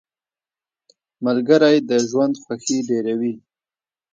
ملګری 1.25 1.77
د 1.89 1.91
ژوند 2.09 2.33
خوښي 2.43 2.77
ډېروي. 2.87 3.33